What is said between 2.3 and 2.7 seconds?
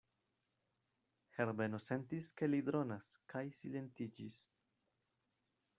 ke li